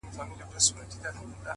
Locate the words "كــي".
0.89-0.97